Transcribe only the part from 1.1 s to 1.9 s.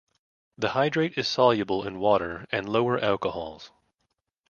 is soluble